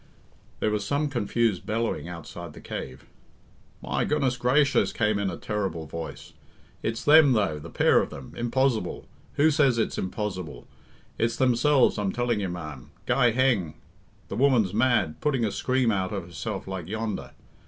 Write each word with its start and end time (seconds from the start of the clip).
There 0.61 0.71
was 0.71 0.83
some 0.83 1.09
confused 1.09 1.63
bellowing 1.67 2.09
outside 2.09 2.53
the 2.53 2.59
cave. 2.59 3.05
"My 3.83 4.03
goodness 4.03 4.35
grayshers!" 4.35 4.91
came 4.91 5.19
in 5.19 5.29
a 5.29 5.37
terrible 5.37 5.85
voice, 5.85 6.33
"it's 6.81 7.05
them, 7.05 7.33
though, 7.33 7.59
the 7.59 7.69
pair 7.69 8.01
of 8.01 8.09
them! 8.09 8.33
Impozzible! 8.35 9.05
who 9.33 9.51
says 9.51 9.77
it's 9.77 9.99
impozzible? 9.99 10.65
It's 11.19 11.35
themselves 11.35 11.99
I'm 11.99 12.11
telling 12.11 12.39
you, 12.39 12.49
ma'm. 12.49 12.89
Guy 13.05 13.29
heng! 13.29 13.75
The 14.29 14.35
woman's 14.37 14.73
mad, 14.73 15.21
putting 15.21 15.45
a 15.45 15.51
scream 15.51 15.91
out 15.91 16.11
of 16.11 16.25
herself 16.25 16.67
like 16.67 16.87
yonder. 16.87 17.33